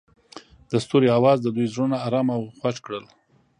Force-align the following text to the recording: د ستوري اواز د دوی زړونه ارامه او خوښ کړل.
د 0.71 0.73
ستوري 0.83 1.09
اواز 1.17 1.37
د 1.41 1.47
دوی 1.55 1.67
زړونه 1.73 1.97
ارامه 2.07 2.33
او 2.37 2.43
خوښ 2.59 2.75
کړل. 2.85 3.05